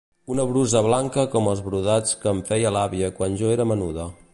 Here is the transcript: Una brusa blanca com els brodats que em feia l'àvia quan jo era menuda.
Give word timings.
Una 0.35 0.45
brusa 0.51 0.81
blanca 0.87 1.25
com 1.37 1.51
els 1.53 1.61
brodats 1.67 2.19
que 2.25 2.33
em 2.35 2.43
feia 2.51 2.73
l'àvia 2.79 3.15
quan 3.21 3.41
jo 3.45 3.57
era 3.59 3.71
menuda. 3.75 4.13